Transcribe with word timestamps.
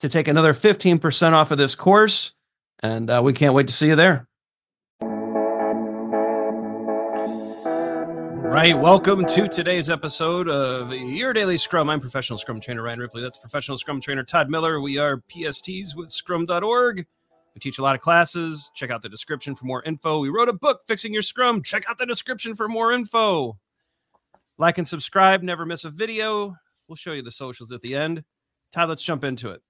to 0.00 0.08
take 0.08 0.28
another 0.28 0.52
15% 0.52 1.32
off 1.32 1.50
of 1.50 1.58
this 1.58 1.74
course. 1.74 2.32
And 2.80 3.08
uh, 3.10 3.20
we 3.24 3.32
can't 3.32 3.54
wait 3.54 3.68
to 3.68 3.72
see 3.72 3.88
you 3.88 3.96
there. 3.96 4.28
Right. 8.56 8.78
Welcome 8.78 9.26
to 9.26 9.48
today's 9.48 9.90
episode 9.90 10.48
of 10.48 10.94
Your 10.94 11.32
Daily 11.32 11.56
Scrum. 11.56 11.90
I'm 11.90 12.00
professional 12.00 12.38
Scrum 12.38 12.60
trainer 12.60 12.82
Ryan 12.82 13.00
Ripley. 13.00 13.20
That's 13.20 13.38
professional 13.38 13.76
Scrum 13.76 14.00
trainer 14.00 14.22
Todd 14.22 14.48
Miller. 14.48 14.80
We 14.80 14.98
are 14.98 15.22
PSTs 15.30 15.94
with 15.94 16.10
Scrum.org. 16.10 17.06
We 17.54 17.58
teach 17.60 17.78
a 17.78 17.82
lot 17.82 17.94
of 17.94 18.00
classes. 18.00 18.70
Check 18.74 18.90
out 18.90 19.02
the 19.02 19.08
description 19.08 19.54
for 19.54 19.64
more 19.64 19.82
info. 19.82 20.20
We 20.20 20.28
wrote 20.28 20.48
a 20.48 20.52
book, 20.52 20.82
Fixing 20.86 21.12
Your 21.12 21.22
Scrum. 21.22 21.62
Check 21.62 21.84
out 21.88 21.98
the 21.98 22.06
description 22.06 22.54
for 22.54 22.68
more 22.68 22.92
info. 22.92 23.58
Like 24.58 24.78
and 24.78 24.86
subscribe. 24.86 25.42
Never 25.42 25.66
miss 25.66 25.84
a 25.84 25.90
video. 25.90 26.56
We'll 26.88 26.96
show 26.96 27.12
you 27.12 27.22
the 27.22 27.30
socials 27.30 27.72
at 27.72 27.82
the 27.82 27.94
end. 27.94 28.24
Todd, 28.72 28.88
let's 28.88 29.02
jump 29.02 29.24
into 29.24 29.50
it. 29.50 29.60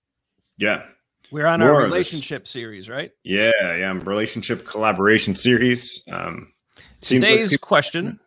Yeah. 0.59 0.83
We're 1.31 1.47
on 1.47 1.61
More 1.61 1.75
our 1.75 1.83
relationship 1.83 2.47
series, 2.47 2.89
right? 2.89 3.11
Yeah, 3.25 3.51
yeah. 3.61 3.93
Relationship 4.05 4.65
collaboration 4.65 5.35
series. 5.35 6.05
Um, 6.11 6.53
Today's 7.01 7.53
like 7.53 7.61
question 7.61 8.21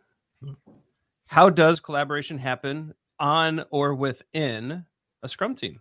How 1.28 1.50
does 1.50 1.80
collaboration 1.80 2.38
happen 2.38 2.94
on 3.20 3.64
or 3.72 3.96
within 3.96 4.86
a 5.24 5.28
Scrum 5.28 5.56
team? 5.56 5.80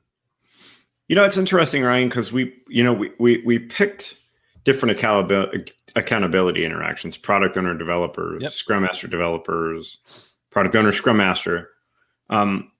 You 1.08 1.16
know, 1.16 1.24
it's 1.24 1.38
interesting, 1.38 1.82
Ryan, 1.82 2.08
because 2.08 2.32
we, 2.32 2.54
you 2.68 2.84
know, 2.84 2.92
we, 2.92 3.10
we, 3.18 3.42
we 3.44 3.58
picked 3.58 4.16
different 4.64 4.96
accountability, 4.96 5.72
accountability 5.96 6.64
interactions 6.64 7.16
product 7.16 7.56
owner, 7.56 7.76
developers, 7.76 8.42
yep. 8.42 8.52
Scrum 8.52 8.82
Master, 8.82 9.08
developers, 9.08 9.98
product 10.50 10.76
owner, 10.76 10.92
Scrum 10.92 11.16
Master. 11.16 11.70
Um, 12.30 12.70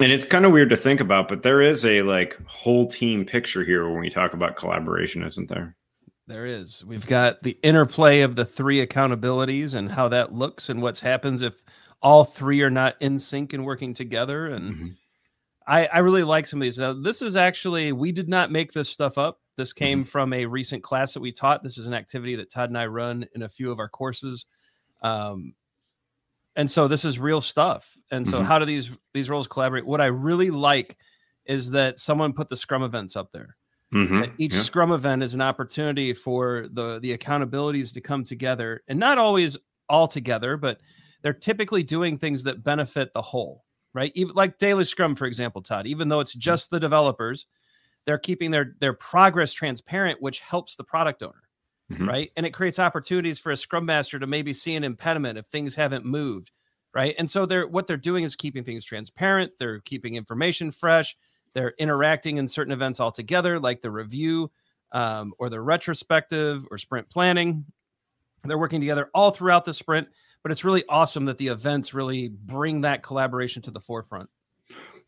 and 0.00 0.12
it's 0.12 0.24
kind 0.24 0.44
of 0.44 0.52
weird 0.52 0.70
to 0.70 0.76
think 0.76 1.00
about, 1.00 1.28
but 1.28 1.42
there 1.42 1.60
is 1.60 1.84
a 1.84 2.02
like 2.02 2.38
whole 2.46 2.86
team 2.86 3.24
picture 3.24 3.64
here 3.64 3.88
when 3.88 4.00
we 4.00 4.10
talk 4.10 4.32
about 4.32 4.56
collaboration, 4.56 5.22
isn't 5.22 5.48
there? 5.48 5.76
There 6.28 6.44
is. 6.44 6.84
We've 6.84 7.06
got 7.06 7.42
the 7.42 7.58
interplay 7.62 8.20
of 8.20 8.36
the 8.36 8.44
three 8.44 8.86
accountabilities 8.86 9.74
and 9.74 9.90
how 9.90 10.08
that 10.08 10.32
looks 10.32 10.68
and 10.68 10.82
what 10.82 10.98
happens 10.98 11.40
if 11.40 11.64
all 12.02 12.24
three 12.24 12.60
are 12.62 12.70
not 12.70 12.96
in 13.00 13.18
sync 13.18 13.54
and 13.54 13.64
working 13.64 13.94
together. 13.94 14.46
And 14.46 14.74
mm-hmm. 14.74 14.88
I, 15.66 15.86
I 15.86 15.98
really 15.98 16.24
like 16.24 16.46
some 16.46 16.60
of 16.60 16.64
these. 16.64 16.78
Now, 16.78 16.92
this 16.92 17.22
is 17.22 17.34
actually, 17.34 17.92
we 17.92 18.12
did 18.12 18.28
not 18.28 18.52
make 18.52 18.72
this 18.72 18.90
stuff 18.90 19.16
up. 19.16 19.40
This 19.56 19.72
came 19.72 20.00
mm-hmm. 20.00 20.08
from 20.08 20.32
a 20.34 20.46
recent 20.46 20.82
class 20.82 21.14
that 21.14 21.20
we 21.20 21.32
taught. 21.32 21.62
This 21.62 21.78
is 21.78 21.86
an 21.86 21.94
activity 21.94 22.36
that 22.36 22.50
Todd 22.50 22.68
and 22.68 22.78
I 22.78 22.86
run 22.86 23.26
in 23.34 23.42
a 23.42 23.48
few 23.48 23.72
of 23.72 23.78
our 23.78 23.88
courses. 23.88 24.46
Um, 25.02 25.54
and 26.58 26.68
so 26.68 26.88
this 26.88 27.04
is 27.06 27.18
real 27.18 27.40
stuff 27.40 27.96
and 28.10 28.28
so 28.28 28.38
mm-hmm. 28.38 28.46
how 28.46 28.58
do 28.58 28.66
these 28.66 28.90
these 29.14 29.30
roles 29.30 29.46
collaborate 29.46 29.86
what 29.86 30.02
i 30.02 30.06
really 30.06 30.50
like 30.50 30.98
is 31.46 31.70
that 31.70 31.98
someone 31.98 32.34
put 32.34 32.50
the 32.50 32.56
scrum 32.56 32.82
events 32.82 33.16
up 33.16 33.30
there 33.32 33.56
mm-hmm. 33.94 34.24
each 34.36 34.54
yeah. 34.54 34.60
scrum 34.60 34.92
event 34.92 35.22
is 35.22 35.32
an 35.32 35.40
opportunity 35.40 36.12
for 36.12 36.66
the 36.72 36.98
the 37.00 37.16
accountabilities 37.16 37.94
to 37.94 38.02
come 38.02 38.22
together 38.22 38.82
and 38.88 38.98
not 38.98 39.16
always 39.16 39.56
all 39.88 40.06
together 40.06 40.58
but 40.58 40.80
they're 41.22 41.32
typically 41.32 41.82
doing 41.82 42.18
things 42.18 42.44
that 42.44 42.62
benefit 42.62 43.10
the 43.14 43.22
whole 43.22 43.64
right 43.94 44.12
even 44.14 44.34
like 44.34 44.58
daily 44.58 44.84
scrum 44.84 45.14
for 45.14 45.26
example 45.26 45.62
todd 45.62 45.86
even 45.86 46.08
though 46.08 46.20
it's 46.20 46.32
mm-hmm. 46.32 46.40
just 46.40 46.70
the 46.70 46.80
developers 46.80 47.46
they're 48.04 48.18
keeping 48.18 48.50
their 48.50 48.74
their 48.80 48.92
progress 48.92 49.52
transparent 49.52 50.20
which 50.20 50.40
helps 50.40 50.76
the 50.76 50.84
product 50.84 51.22
owner 51.22 51.47
mm-hmm. 51.92 52.08
right? 52.08 52.30
And 52.36 52.46
it 52.46 52.52
creates 52.52 52.78
opportunities 52.78 53.38
for 53.38 53.50
a 53.50 53.56
scrum 53.56 53.86
master 53.86 54.18
to 54.18 54.26
maybe 54.26 54.52
see 54.52 54.74
an 54.74 54.84
impediment 54.84 55.38
if 55.38 55.46
things 55.46 55.74
haven't 55.74 56.04
moved, 56.04 56.50
right? 56.94 57.14
And 57.18 57.30
so 57.30 57.46
they're 57.46 57.66
what 57.66 57.86
they're 57.86 57.96
doing 57.96 58.24
is 58.24 58.36
keeping 58.36 58.64
things 58.64 58.84
transparent. 58.84 59.52
They're 59.58 59.80
keeping 59.80 60.14
information 60.14 60.70
fresh. 60.70 61.16
They're 61.54 61.74
interacting 61.78 62.36
in 62.36 62.48
certain 62.48 62.72
events 62.72 63.00
all 63.00 63.12
together, 63.12 63.58
like 63.58 63.80
the 63.80 63.90
review 63.90 64.50
um, 64.92 65.32
or 65.38 65.48
the 65.48 65.60
retrospective 65.60 66.66
or 66.70 66.78
sprint 66.78 67.08
planning. 67.10 67.64
They're 68.44 68.58
working 68.58 68.80
together 68.80 69.10
all 69.14 69.30
throughout 69.30 69.64
the 69.64 69.74
sprint, 69.74 70.08
but 70.42 70.52
it's 70.52 70.64
really 70.64 70.84
awesome 70.88 71.24
that 71.24 71.38
the 71.38 71.48
events 71.48 71.94
really 71.94 72.28
bring 72.28 72.82
that 72.82 73.02
collaboration 73.02 73.62
to 73.62 73.70
the 73.70 73.80
forefront. 73.80 74.30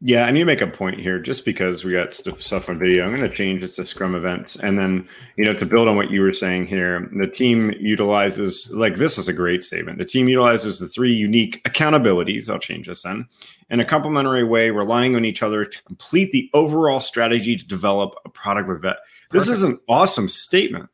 Yeah, 0.03 0.25
I 0.25 0.31
need 0.31 0.41
to 0.41 0.47
make 0.47 0.62
a 0.62 0.66
point 0.66 0.99
here. 0.99 1.19
Just 1.19 1.44
because 1.44 1.84
we 1.84 1.93
got 1.93 2.15
stuff 2.15 2.71
on 2.71 2.78
video, 2.78 3.05
I'm 3.05 3.15
going 3.15 3.28
to 3.28 3.34
change 3.34 3.62
it 3.62 3.69
to 3.75 3.84
Scrum 3.84 4.15
events, 4.15 4.56
and 4.56 4.78
then 4.78 5.06
you 5.37 5.44
know 5.44 5.53
to 5.53 5.66
build 5.66 5.88
on 5.88 5.97
what 5.97 6.11
you 6.11 6.22
were 6.22 6.33
saying 6.33 6.69
here, 6.69 7.11
the 7.12 7.27
team 7.27 7.75
utilizes 7.78 8.71
like 8.72 8.97
this 8.97 9.19
is 9.19 9.28
a 9.28 9.34
great 9.34 9.62
statement. 9.62 9.99
The 9.99 10.06
team 10.06 10.27
utilizes 10.27 10.78
the 10.78 10.89
three 10.89 11.12
unique 11.12 11.62
accountabilities. 11.65 12.49
I'll 12.49 12.59
change 12.59 12.87
this 12.87 13.03
then 13.03 13.28
in 13.69 13.81
a 13.81 13.84
complementary 13.84 14.43
way, 14.43 14.71
relying 14.71 15.16
on 15.16 15.27
each 15.27 15.43
other 15.43 15.66
to 15.66 15.83
complete 15.83 16.33
the 16.33 16.49
overall 16.55 17.00
strategy 17.00 17.55
to 17.56 17.66
develop 17.66 18.15
a 18.25 18.31
product 18.31 18.69
with 18.69 18.81
that. 18.81 19.00
This 19.33 19.49
is 19.49 19.62
an 19.62 19.78
awesome 19.87 20.31
statement, 20.31 20.89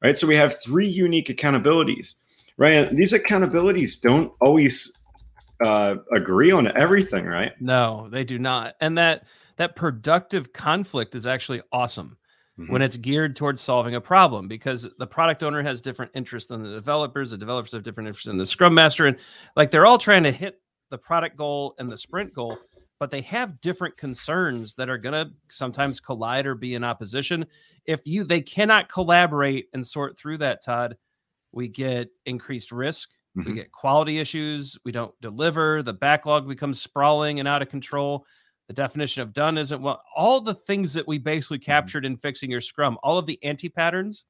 right? 0.00 0.16
So 0.16 0.28
we 0.28 0.36
have 0.36 0.62
three 0.62 0.86
unique 0.86 1.26
accountabilities, 1.26 2.14
right? 2.56 2.88
These 2.94 3.14
accountabilities 3.14 4.00
don't 4.00 4.32
always 4.40 4.96
uh, 5.62 5.96
agree 6.12 6.50
on 6.50 6.76
everything, 6.76 7.26
right? 7.26 7.52
No, 7.60 8.08
they 8.10 8.24
do 8.24 8.38
not. 8.38 8.74
And 8.80 8.96
that 8.98 9.24
that 9.56 9.76
productive 9.76 10.52
conflict 10.52 11.14
is 11.14 11.26
actually 11.26 11.62
awesome 11.72 12.16
mm-hmm. 12.58 12.72
when 12.72 12.82
it's 12.82 12.96
geared 12.96 13.36
towards 13.36 13.62
solving 13.62 13.94
a 13.94 14.00
problem 14.00 14.48
because 14.48 14.88
the 14.98 15.06
product 15.06 15.42
owner 15.42 15.62
has 15.62 15.80
different 15.80 16.10
interests 16.14 16.48
than 16.48 16.62
the 16.62 16.74
developers. 16.74 17.30
The 17.30 17.38
developers 17.38 17.72
have 17.72 17.82
different 17.82 18.08
interests 18.08 18.26
than 18.26 18.36
the 18.36 18.46
scrum 18.46 18.74
master, 18.74 19.06
and 19.06 19.16
like 19.56 19.70
they're 19.70 19.86
all 19.86 19.98
trying 19.98 20.24
to 20.24 20.32
hit 20.32 20.60
the 20.90 20.98
product 20.98 21.36
goal 21.36 21.74
and 21.78 21.90
the 21.90 21.96
sprint 21.96 22.32
goal, 22.34 22.58
but 22.98 23.10
they 23.10 23.22
have 23.22 23.60
different 23.60 23.96
concerns 23.96 24.74
that 24.74 24.88
are 24.88 24.98
going 24.98 25.12
to 25.12 25.32
sometimes 25.48 26.00
collide 26.00 26.46
or 26.46 26.54
be 26.54 26.74
in 26.74 26.84
opposition. 26.84 27.46
If 27.86 28.06
you 28.06 28.24
they 28.24 28.40
cannot 28.40 28.88
collaborate 28.88 29.68
and 29.72 29.86
sort 29.86 30.18
through 30.18 30.38
that, 30.38 30.64
Todd, 30.64 30.96
we 31.52 31.68
get 31.68 32.08
increased 32.26 32.72
risk 32.72 33.10
Mm-hmm. 33.36 33.48
We 33.48 33.54
get 33.54 33.72
quality 33.72 34.18
issues. 34.18 34.78
We 34.84 34.92
don't 34.92 35.14
deliver. 35.20 35.82
The 35.82 35.92
backlog 35.92 36.48
becomes 36.48 36.80
sprawling 36.80 37.38
and 37.40 37.48
out 37.48 37.62
of 37.62 37.68
control. 37.68 38.26
The 38.68 38.74
definition 38.74 39.22
of 39.22 39.32
done 39.32 39.58
isn't 39.58 39.82
well. 39.82 40.02
All 40.16 40.40
the 40.40 40.54
things 40.54 40.94
that 40.94 41.06
we 41.06 41.18
basically 41.18 41.58
mm-hmm. 41.58 41.70
captured 41.70 42.06
in 42.06 42.16
fixing 42.16 42.50
your 42.50 42.60
Scrum, 42.60 42.98
all 43.02 43.18
of 43.18 43.26
the 43.26 43.42
anti 43.42 43.68
patterns 43.68 44.24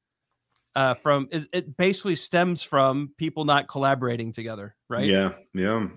uh, 0.75 0.93
from 0.95 1.27
is 1.31 1.47
it 1.53 1.77
basically 1.77 2.15
stems 2.15 2.63
from 2.63 3.11
people 3.17 3.45
not 3.45 3.67
collaborating 3.67 4.31
together, 4.31 4.75
right? 4.89 5.05
Yeah, 5.05 5.33
yeah. 5.53 5.87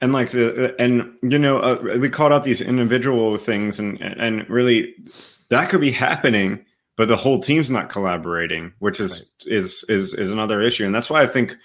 And 0.00 0.12
like 0.12 0.30
the 0.30 0.74
and 0.78 1.16
you 1.22 1.38
know 1.38 1.58
uh, 1.58 1.96
we 1.98 2.08
called 2.10 2.32
out 2.32 2.44
these 2.44 2.60
individual 2.60 3.36
things 3.38 3.78
and 3.78 4.00
and 4.00 4.48
really 4.48 4.94
that 5.48 5.68
could 5.68 5.80
be 5.80 5.90
happening 5.90 6.64
but 6.98 7.06
the 7.06 7.16
whole 7.16 7.38
team's 7.38 7.70
not 7.70 7.88
collaborating, 7.88 8.72
which 8.80 8.98
is 8.98 9.30
right. 9.46 9.54
is 9.54 9.84
is 9.88 10.12
is 10.14 10.32
another 10.32 10.60
issue. 10.60 10.84
And 10.84 10.94
that's 10.94 11.08
why 11.08 11.22
I 11.22 11.28
think 11.28 11.56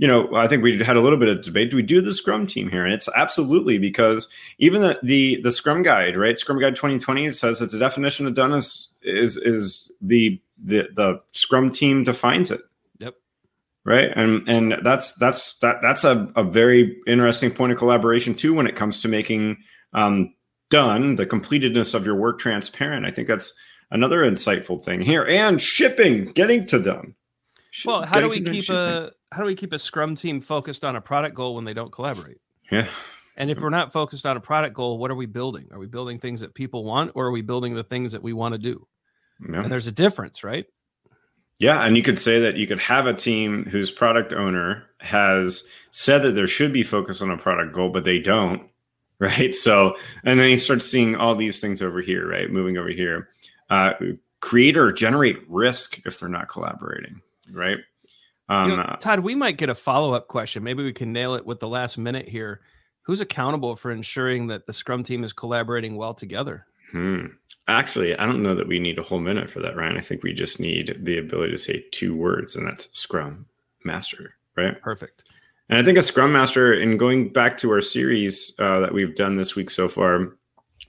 you 0.00 0.08
know, 0.08 0.34
I 0.34 0.48
think 0.48 0.62
we 0.62 0.82
had 0.82 0.96
a 0.96 1.02
little 1.02 1.18
bit 1.18 1.28
of 1.28 1.42
debate. 1.42 1.70
Do 1.70 1.76
we 1.76 1.82
do 1.82 2.00
the 2.00 2.14
Scrum 2.14 2.46
team 2.46 2.70
here? 2.70 2.86
And 2.86 2.94
it's 2.94 3.08
absolutely 3.14 3.76
because 3.76 4.28
even 4.56 4.80
the 4.80 4.98
the, 5.02 5.42
the 5.42 5.52
Scrum 5.52 5.82
Guide, 5.82 6.16
right? 6.16 6.38
Scrum 6.38 6.58
Guide 6.58 6.74
2020 6.74 7.30
says 7.32 7.58
that 7.58 7.70
the 7.70 7.78
definition 7.78 8.26
of 8.26 8.32
done 8.32 8.54
is 8.54 8.94
is 9.02 9.36
is 9.36 9.92
the 10.00 10.40
the 10.56 10.88
the 10.96 11.20
Scrum 11.32 11.70
team 11.70 12.02
defines 12.02 12.50
it. 12.50 12.62
Yep. 13.00 13.14
Right. 13.84 14.10
And 14.16 14.48
and 14.48 14.76
that's 14.82 15.12
that's 15.16 15.58
that 15.58 15.82
that's 15.82 16.04
a, 16.04 16.32
a 16.34 16.44
very 16.44 16.96
interesting 17.06 17.50
point 17.50 17.72
of 17.72 17.78
collaboration 17.78 18.34
too 18.34 18.54
when 18.54 18.66
it 18.66 18.76
comes 18.76 19.02
to 19.02 19.08
making 19.08 19.58
um, 19.92 20.32
done 20.70 21.16
the 21.16 21.26
completedness 21.26 21.92
of 21.92 22.06
your 22.06 22.16
work 22.16 22.38
transparent. 22.38 23.04
I 23.04 23.10
think 23.10 23.28
that's 23.28 23.52
another 23.90 24.20
insightful 24.22 24.82
thing 24.82 25.02
here. 25.02 25.26
And 25.26 25.60
shipping, 25.60 26.32
getting 26.32 26.64
to 26.68 26.80
done. 26.80 27.14
Well, 27.84 28.02
how 28.02 28.20
do 28.20 28.28
we 28.28 28.42
keep 28.42 28.68
a 28.68 29.12
how 29.32 29.42
do 29.42 29.46
we 29.46 29.54
keep 29.54 29.72
a 29.72 29.78
scrum 29.78 30.16
team 30.16 30.40
focused 30.40 30.84
on 30.84 30.96
a 30.96 31.00
product 31.00 31.34
goal 31.34 31.54
when 31.54 31.64
they 31.64 31.74
don't 31.74 31.92
collaborate? 31.92 32.38
Yeah. 32.70 32.88
And 33.36 33.50
if 33.50 33.60
we're 33.60 33.70
not 33.70 33.92
focused 33.92 34.26
on 34.26 34.36
a 34.36 34.40
product 34.40 34.74
goal, 34.74 34.98
what 34.98 35.10
are 35.10 35.14
we 35.14 35.26
building? 35.26 35.68
Are 35.72 35.78
we 35.78 35.86
building 35.86 36.18
things 36.18 36.40
that 36.40 36.54
people 36.54 36.84
want 36.84 37.12
or 37.14 37.26
are 37.26 37.30
we 37.30 37.42
building 37.42 37.74
the 37.74 37.84
things 37.84 38.12
that 38.12 38.22
we 38.22 38.32
want 38.32 38.52
to 38.52 38.58
do? 38.58 38.86
Yeah. 39.48 39.62
And 39.62 39.72
there's 39.72 39.86
a 39.86 39.92
difference, 39.92 40.44
right? 40.44 40.66
Yeah, 41.58 41.84
and 41.84 41.94
you 41.94 42.02
could 42.02 42.18
say 42.18 42.40
that 42.40 42.56
you 42.56 42.66
could 42.66 42.80
have 42.80 43.06
a 43.06 43.12
team 43.12 43.64
whose 43.66 43.90
product 43.90 44.32
owner 44.32 44.84
has 44.98 45.68
said 45.90 46.22
that 46.22 46.32
there 46.32 46.46
should 46.46 46.72
be 46.72 46.82
focus 46.82 47.20
on 47.20 47.30
a 47.30 47.36
product 47.36 47.74
goal, 47.74 47.90
but 47.90 48.04
they 48.04 48.18
don't, 48.18 48.62
right? 49.18 49.54
So, 49.54 49.96
and 50.24 50.40
then 50.40 50.50
you 50.50 50.56
start 50.56 50.82
seeing 50.82 51.16
all 51.16 51.34
these 51.34 51.60
things 51.60 51.82
over 51.82 52.00
here, 52.00 52.26
right? 52.26 52.50
Moving 52.50 52.78
over 52.78 52.88
here. 52.88 53.28
Uh, 53.68 53.92
create 54.40 54.76
or 54.76 54.90
generate 54.90 55.38
risk 55.48 56.00
if 56.06 56.18
they're 56.18 56.30
not 56.30 56.48
collaborating, 56.48 57.20
right? 57.52 57.78
Um, 58.48 58.70
you 58.70 58.76
know, 58.76 58.96
Todd, 59.00 59.20
we 59.20 59.34
might 59.34 59.58
get 59.58 59.68
a 59.68 59.74
follow 59.74 60.12
up 60.12 60.28
question. 60.28 60.64
Maybe 60.64 60.82
we 60.82 60.92
can 60.92 61.12
nail 61.12 61.34
it 61.34 61.46
with 61.46 61.60
the 61.60 61.68
last 61.68 61.98
minute 61.98 62.28
here. 62.28 62.60
Who's 63.02 63.20
accountable 63.20 63.76
for 63.76 63.90
ensuring 63.90 64.48
that 64.48 64.66
the 64.66 64.72
Scrum 64.72 65.02
team 65.04 65.24
is 65.24 65.32
collaborating 65.32 65.96
well 65.96 66.14
together? 66.14 66.66
Hmm. 66.90 67.26
Actually, 67.68 68.18
I 68.18 68.26
don't 68.26 68.42
know 68.42 68.56
that 68.56 68.66
we 68.66 68.80
need 68.80 68.98
a 68.98 69.02
whole 69.02 69.20
minute 69.20 69.48
for 69.48 69.60
that, 69.60 69.76
Ryan. 69.76 69.96
I 69.96 70.00
think 70.00 70.22
we 70.22 70.32
just 70.32 70.58
need 70.58 70.96
the 71.02 71.18
ability 71.18 71.52
to 71.52 71.58
say 71.58 71.84
two 71.92 72.16
words, 72.16 72.56
and 72.56 72.66
that's 72.66 72.88
Scrum 72.92 73.46
Master, 73.84 74.34
right? 74.56 74.80
Perfect. 74.82 75.30
And 75.68 75.78
I 75.78 75.84
think 75.84 75.96
a 75.96 76.02
Scrum 76.02 76.32
Master, 76.32 76.72
in 76.72 76.96
going 76.96 77.32
back 77.32 77.56
to 77.58 77.70
our 77.70 77.80
series 77.80 78.52
uh, 78.58 78.80
that 78.80 78.92
we've 78.92 79.14
done 79.14 79.36
this 79.36 79.54
week 79.54 79.70
so 79.70 79.88
far, 79.88 80.36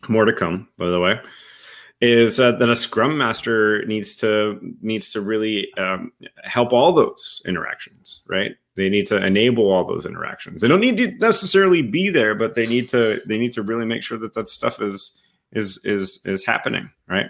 more 0.07 0.25
to 0.25 0.33
come, 0.33 0.67
by 0.79 0.89
the 0.89 0.99
way, 0.99 1.19
is 2.01 2.39
uh, 2.39 2.51
that 2.53 2.69
a 2.69 2.75
scrum 2.75 3.17
master 3.17 3.85
needs 3.85 4.15
to 4.15 4.59
needs 4.81 5.11
to 5.13 5.21
really 5.21 5.71
um, 5.77 6.11
help 6.43 6.73
all 6.73 6.91
those 6.91 7.41
interactions 7.45 8.23
right? 8.27 8.51
They 8.75 8.89
need 8.89 9.05
to 9.07 9.23
enable 9.23 9.69
all 9.69 9.85
those 9.85 10.05
interactions. 10.05 10.61
They 10.61 10.67
don't 10.67 10.79
need 10.79 10.97
to 10.97 11.11
necessarily 11.19 11.81
be 11.81 12.09
there 12.09 12.35
but 12.35 12.55
they 12.55 12.65
need 12.65 12.89
to 12.89 13.21
they 13.27 13.37
need 13.37 13.53
to 13.53 13.61
really 13.61 13.85
make 13.85 14.03
sure 14.03 14.17
that 14.17 14.33
that 14.33 14.47
stuff 14.47 14.81
is 14.81 15.17
is 15.51 15.79
is 15.83 16.19
is 16.25 16.45
happening 16.45 16.89
right? 17.07 17.27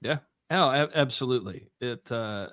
Yeah. 0.00 0.18
Oh 0.50 0.88
absolutely. 0.94 1.68
It 1.80 2.10
uh 2.10 2.48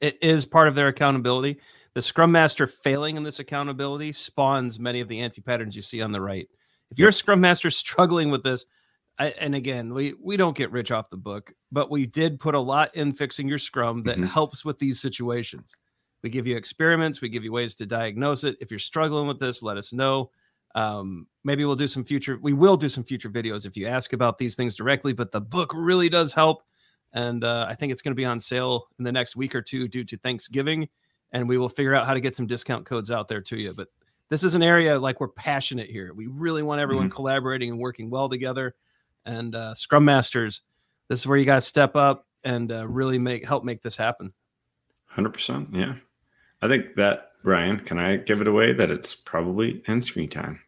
it 0.00 0.18
is 0.20 0.44
part 0.44 0.68
of 0.68 0.74
their 0.74 0.88
accountability. 0.88 1.60
The 1.94 2.02
scrum 2.02 2.32
master 2.32 2.66
failing 2.66 3.16
in 3.16 3.22
this 3.22 3.38
accountability 3.38 4.12
spawns 4.12 4.80
many 4.80 5.00
of 5.00 5.06
the 5.06 5.20
anti 5.20 5.40
patterns 5.40 5.76
you 5.76 5.82
see 5.82 6.02
on 6.02 6.10
the 6.10 6.20
right. 6.20 6.48
If 6.90 6.98
you're 6.98 7.10
a 7.10 7.12
scrum 7.12 7.40
master 7.40 7.70
struggling 7.70 8.30
with 8.30 8.42
this 8.42 8.66
I, 9.18 9.28
and 9.38 9.54
again, 9.54 9.94
we 9.94 10.14
we 10.20 10.36
don't 10.36 10.56
get 10.56 10.72
rich 10.72 10.90
off 10.90 11.10
the 11.10 11.16
book, 11.16 11.52
but 11.70 11.90
we 11.90 12.06
did 12.06 12.40
put 12.40 12.54
a 12.54 12.60
lot 12.60 12.94
in 12.96 13.12
fixing 13.12 13.46
your 13.46 13.58
scrum 13.58 14.02
that 14.04 14.16
mm-hmm. 14.16 14.26
helps 14.26 14.64
with 14.64 14.78
these 14.78 15.00
situations. 15.00 15.76
We 16.22 16.30
give 16.30 16.46
you 16.46 16.56
experiments, 16.56 17.20
we 17.20 17.28
give 17.28 17.44
you 17.44 17.52
ways 17.52 17.74
to 17.76 17.86
diagnose 17.86 18.44
it. 18.44 18.56
If 18.60 18.70
you're 18.70 18.80
struggling 18.80 19.28
with 19.28 19.38
this, 19.38 19.62
let 19.62 19.76
us 19.76 19.92
know. 19.92 20.30
Um, 20.74 21.28
maybe 21.44 21.64
we'll 21.64 21.76
do 21.76 21.86
some 21.86 22.04
future. 22.04 22.38
We 22.42 22.54
will 22.54 22.76
do 22.76 22.88
some 22.88 23.04
future 23.04 23.30
videos 23.30 23.66
if 23.66 23.76
you 23.76 23.86
ask 23.86 24.12
about 24.12 24.38
these 24.38 24.56
things 24.56 24.74
directly. 24.74 25.12
But 25.12 25.30
the 25.30 25.40
book 25.40 25.70
really 25.74 26.08
does 26.08 26.32
help, 26.32 26.64
and 27.12 27.44
uh, 27.44 27.66
I 27.68 27.74
think 27.74 27.92
it's 27.92 28.02
going 28.02 28.12
to 28.12 28.20
be 28.20 28.24
on 28.24 28.40
sale 28.40 28.88
in 28.98 29.04
the 29.04 29.12
next 29.12 29.36
week 29.36 29.54
or 29.54 29.62
two 29.62 29.86
due 29.86 30.02
to 30.04 30.16
Thanksgiving, 30.16 30.88
and 31.30 31.48
we 31.48 31.58
will 31.58 31.68
figure 31.68 31.94
out 31.94 32.06
how 32.06 32.14
to 32.14 32.20
get 32.20 32.34
some 32.34 32.48
discount 32.48 32.84
codes 32.84 33.12
out 33.12 33.28
there 33.28 33.42
to 33.42 33.56
you. 33.56 33.74
But 33.74 33.88
this 34.28 34.42
is 34.42 34.56
an 34.56 34.62
area 34.64 34.98
like 34.98 35.20
we're 35.20 35.28
passionate 35.28 35.88
here. 35.88 36.12
We 36.14 36.26
really 36.26 36.64
want 36.64 36.80
everyone 36.80 37.08
mm-hmm. 37.08 37.14
collaborating 37.14 37.70
and 37.70 37.78
working 37.78 38.10
well 38.10 38.28
together 38.28 38.74
and 39.26 39.54
uh, 39.54 39.74
Scrum 39.74 40.04
Masters. 40.04 40.62
This 41.08 41.20
is 41.20 41.26
where 41.26 41.38
you 41.38 41.44
guys 41.44 41.66
step 41.66 41.96
up 41.96 42.26
and 42.44 42.70
uh, 42.72 42.86
really 42.86 43.18
make 43.18 43.46
help 43.46 43.64
make 43.64 43.82
this 43.82 43.96
happen. 43.96 44.32
Hundred 45.06 45.34
percent, 45.34 45.68
yeah. 45.72 45.94
I 46.62 46.68
think 46.68 46.94
that 46.96 47.32
Ryan, 47.42 47.78
can 47.80 47.98
I 47.98 48.16
give 48.16 48.40
it 48.40 48.48
away 48.48 48.72
that 48.72 48.90
it's 48.90 49.14
probably 49.14 49.82
end 49.86 50.04
screen 50.04 50.30
time? 50.30 50.60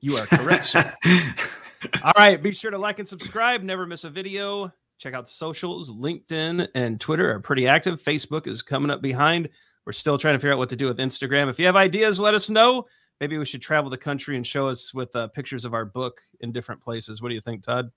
You 0.00 0.16
are 0.16 0.26
correct. 0.26 0.74
All 2.02 2.12
right, 2.16 2.42
be 2.42 2.52
sure 2.52 2.70
to 2.70 2.78
like 2.78 2.98
and 2.98 3.06
subscribe. 3.06 3.62
Never 3.62 3.86
miss 3.86 4.04
a 4.04 4.10
video. 4.10 4.72
Check 4.98 5.14
out 5.14 5.26
the 5.26 5.32
socials. 5.32 5.90
LinkedIn 5.90 6.68
and 6.74 7.00
Twitter 7.00 7.32
are 7.32 7.40
pretty 7.40 7.66
active. 7.66 8.02
Facebook 8.02 8.46
is 8.46 8.62
coming 8.62 8.90
up 8.90 9.02
behind. 9.02 9.48
We're 9.86 9.92
still 9.92 10.18
trying 10.18 10.34
to 10.34 10.38
figure 10.38 10.52
out 10.52 10.58
what 10.58 10.68
to 10.70 10.76
do 10.76 10.86
with 10.86 10.98
Instagram. 10.98 11.48
If 11.48 11.58
you 11.58 11.66
have 11.66 11.76
ideas, 11.76 12.20
let 12.20 12.34
us 12.34 12.50
know 12.50 12.86
maybe 13.20 13.38
we 13.38 13.44
should 13.44 13.62
travel 13.62 13.90
the 13.90 13.98
country 13.98 14.36
and 14.36 14.46
show 14.46 14.66
us 14.66 14.94
with 14.94 15.14
uh, 15.14 15.28
pictures 15.28 15.64
of 15.64 15.74
our 15.74 15.84
book 15.84 16.20
in 16.40 16.52
different 16.52 16.80
places. 16.80 17.20
What 17.20 17.28
do 17.28 17.34
you 17.34 17.40
think, 17.40 17.62
Todd? 17.62 17.90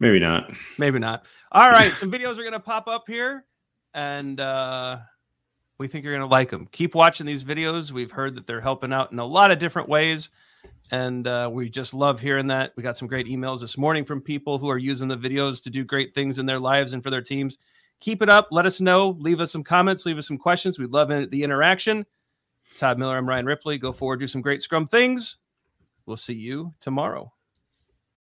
Maybe 0.00 0.18
not. 0.18 0.52
Maybe 0.78 0.98
not. 0.98 1.24
All 1.52 1.70
right, 1.70 1.92
some 1.92 2.10
videos 2.10 2.32
are 2.32 2.42
going 2.42 2.52
to 2.52 2.60
pop 2.60 2.88
up 2.88 3.04
here, 3.06 3.44
and 3.94 4.40
uh, 4.40 4.98
we 5.78 5.88
think 5.88 6.04
you're 6.04 6.14
going 6.14 6.28
to 6.28 6.32
like 6.32 6.50
them. 6.50 6.68
Keep 6.72 6.94
watching 6.94 7.26
these 7.26 7.44
videos. 7.44 7.90
We've 7.90 8.10
heard 8.10 8.34
that 8.36 8.46
they're 8.46 8.60
helping 8.60 8.92
out 8.92 9.12
in 9.12 9.18
a 9.18 9.26
lot 9.26 9.50
of 9.50 9.58
different 9.58 9.88
ways, 9.88 10.30
and 10.90 11.26
uh, 11.26 11.48
we 11.52 11.68
just 11.68 11.94
love 11.94 12.20
hearing 12.20 12.48
that. 12.48 12.72
We 12.76 12.82
got 12.82 12.96
some 12.96 13.08
great 13.08 13.26
emails 13.26 13.60
this 13.60 13.78
morning 13.78 14.04
from 14.04 14.20
people 14.20 14.58
who 14.58 14.68
are 14.68 14.78
using 14.78 15.08
the 15.08 15.16
videos 15.16 15.62
to 15.62 15.70
do 15.70 15.84
great 15.84 16.14
things 16.14 16.38
in 16.38 16.46
their 16.46 16.60
lives 16.60 16.92
and 16.92 17.02
for 17.02 17.10
their 17.10 17.22
teams. 17.22 17.58
Keep 18.00 18.22
it 18.22 18.28
up. 18.28 18.48
Let 18.50 18.66
us 18.66 18.80
know. 18.80 19.10
Leave 19.20 19.40
us 19.40 19.52
some 19.52 19.62
comments. 19.62 20.04
Leave 20.04 20.18
us 20.18 20.26
some 20.26 20.38
questions. 20.38 20.78
We 20.78 20.86
love 20.86 21.08
the 21.08 21.44
interaction. 21.44 22.04
Todd 22.76 22.98
Miller, 22.98 23.16
I'm 23.16 23.28
Ryan 23.28 23.46
Ripley. 23.46 23.78
Go 23.78 23.92
forward, 23.92 24.20
do 24.20 24.26
some 24.26 24.40
great 24.40 24.62
scrum 24.62 24.86
things. 24.86 25.36
We'll 26.06 26.16
see 26.16 26.34
you 26.34 26.74
tomorrow. 26.80 27.32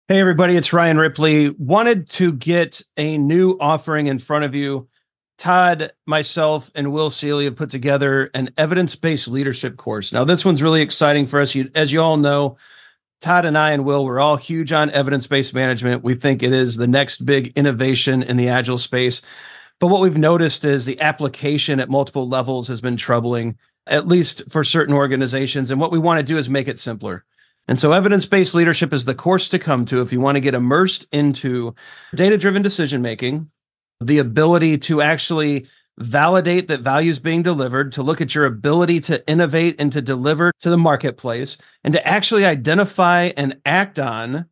Hey, 0.09 0.21
everybody, 0.21 0.57
it's 0.57 0.73
Ryan 0.73 0.99
Ripley. 0.99 1.51
Wanted 1.51 2.09
to 2.11 2.33
get 2.33 2.81
a 2.97 3.19
new 3.19 3.57
offering 3.61 4.07
in 4.07 4.19
front 4.19 4.45
of 4.45 4.55
you. 4.55 4.89
Todd, 5.37 5.93
myself, 6.07 6.71
and 6.75 6.93
Will 6.93 7.11
Seely 7.11 7.45
have 7.45 7.57
put 7.57 7.71
together 7.71 8.31
an 8.33 8.51
evidence 8.57 8.95
based 8.97 9.29
leadership 9.29 9.77
course. 9.77 10.13
Now, 10.13 10.25
this 10.25 10.45
one's 10.45 10.63
really 10.63 10.81
exciting 10.81 11.27
for 11.27 11.41
us. 11.41 11.55
As 11.75 11.93
you 11.93 12.01
all 12.01 12.17
know, 12.17 12.57
Todd 13.21 13.45
and 13.45 13.59
I 13.59 13.73
and 13.73 13.85
Will, 13.85 14.05
we're 14.05 14.21
all 14.21 14.37
huge 14.37 14.73
on 14.73 14.91
evidence 14.91 15.27
based 15.27 15.53
management. 15.53 16.05
We 16.05 16.15
think 16.15 16.43
it 16.43 16.53
is 16.53 16.77
the 16.77 16.87
next 16.87 17.27
big 17.27 17.53
innovation 17.57 18.23
in 18.23 18.37
the 18.37 18.49
agile 18.49 18.79
space. 18.79 19.23
But 19.79 19.89
what 19.89 20.01
we've 20.01 20.17
noticed 20.17 20.65
is 20.65 20.87
the 20.87 21.01
application 21.01 21.81
at 21.81 21.91
multiple 21.91 22.29
levels 22.29 22.69
has 22.69 22.81
been 22.81 22.97
troubling 22.97 23.59
at 23.87 24.09
least 24.09 24.51
for 24.51 24.65
certain 24.65 24.95
organizations. 24.95 25.71
And 25.71 25.81
what 25.81 25.93
we 25.93 25.99
want 25.99 26.19
to 26.19 26.25
do 26.25 26.39
is 26.39 26.51
make 26.51 26.69
it 26.69 26.79
simpler. 26.79 27.25
And 27.69 27.81
so 27.81 27.93
evidence 27.93 28.27
based 28.27 28.55
leadership 28.55 28.93
is 28.93 29.05
the 29.05 29.15
course 29.15 29.49
to 29.49 29.59
come 29.59 29.85
to 29.87 30.01
if 30.01 30.13
you 30.13 30.21
want 30.21 30.37
to 30.37 30.41
get 30.41 30.55
immersed 30.55 31.07
into 31.13 31.75
data 32.15 32.39
driven 32.39 32.63
decision 32.63 33.03
making, 33.03 33.51
the 34.01 34.19
ability 34.19 34.79
to 34.79 35.03
actually 35.03 35.67
validate 35.99 36.69
that 36.69 36.81
value 36.81 37.11
is 37.11 37.19
being 37.19 37.43
delivered, 37.43 37.93
to 37.93 38.03
look 38.03 38.21
at 38.21 38.35
your 38.35 38.45
ability 38.45 39.01
to 39.01 39.27
innovate 39.29 39.81
and 39.81 39.93
to 39.93 40.03
deliver 40.03 40.53
to 40.61 40.71
the 40.71 40.77
marketplace, 40.77 41.57
and 41.83 41.95
to 41.95 42.07
actually 42.07 42.45
identify 42.45 43.31
and 43.37 43.59
act 43.65 43.99
on 43.99 44.47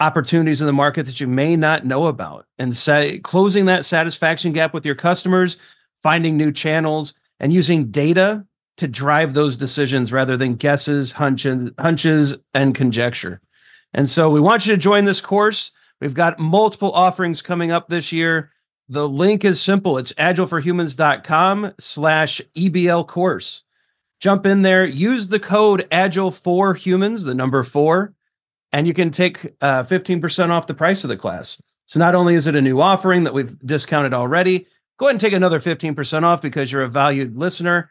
opportunities 0.00 0.60
in 0.60 0.68
the 0.68 0.72
market 0.72 1.06
that 1.06 1.18
you 1.18 1.26
may 1.26 1.56
not 1.56 1.84
know 1.84 2.06
about 2.06 2.46
and 2.58 2.74
say 2.76 3.18
closing 3.18 3.64
that 3.64 3.84
satisfaction 3.84 4.52
gap 4.52 4.72
with 4.72 4.86
your 4.86 4.94
customers, 4.94 5.58
finding 6.02 6.36
new 6.36 6.52
channels, 6.52 7.14
and 7.40 7.52
using 7.52 7.90
data 7.90 8.46
to 8.78 8.88
drive 8.88 9.34
those 9.34 9.56
decisions 9.56 10.12
rather 10.12 10.36
than 10.36 10.54
guesses, 10.54 11.12
hunches, 11.12 11.70
hunches, 11.78 12.36
and 12.54 12.74
conjecture. 12.74 13.40
And 13.92 14.08
so 14.08 14.30
we 14.30 14.40
want 14.40 14.66
you 14.66 14.72
to 14.72 14.78
join 14.78 15.04
this 15.04 15.20
course. 15.20 15.72
We've 16.00 16.14
got 16.14 16.38
multiple 16.38 16.92
offerings 16.92 17.42
coming 17.42 17.70
up 17.72 17.88
this 17.88 18.12
year. 18.12 18.50
The 18.88 19.08
link 19.08 19.44
is 19.44 19.60
simple. 19.60 19.98
It's 19.98 20.12
agileforhumans.com 20.14 21.74
slash 21.78 22.40
EBL 22.56 23.06
course. 23.06 23.64
Jump 24.20 24.46
in 24.46 24.62
there, 24.62 24.84
use 24.84 25.28
the 25.28 25.38
code 25.38 25.86
agile 25.92 26.30
for 26.30 26.74
humans, 26.74 27.22
the 27.24 27.34
number 27.34 27.62
four, 27.62 28.14
and 28.72 28.86
you 28.86 28.94
can 28.94 29.10
take 29.10 29.54
uh, 29.60 29.84
15% 29.84 30.50
off 30.50 30.66
the 30.66 30.74
price 30.74 31.04
of 31.04 31.08
the 31.08 31.16
class. 31.16 31.60
So 31.86 32.00
not 32.00 32.14
only 32.14 32.34
is 32.34 32.46
it 32.46 32.56
a 32.56 32.62
new 32.62 32.80
offering 32.80 33.24
that 33.24 33.34
we've 33.34 33.58
discounted 33.60 34.12
already, 34.12 34.66
go 34.98 35.06
ahead 35.06 35.14
and 35.14 35.20
take 35.20 35.32
another 35.32 35.60
15% 35.60 36.22
off 36.24 36.42
because 36.42 36.72
you're 36.72 36.82
a 36.82 36.88
valued 36.88 37.36
listener 37.36 37.90